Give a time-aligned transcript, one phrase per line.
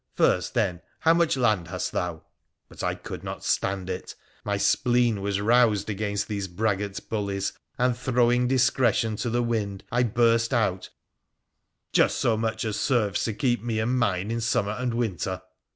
[0.15, 2.23] First, then, how much land hast thou?'
[2.69, 4.15] But I could not stand it.
[4.43, 10.01] My spleen was roused against these braggart bullies, and, throwing discretion to the wind, I
[10.01, 10.89] burst out,'
[11.93, 15.43] Just so much as serves to keep me and mine in summer and winter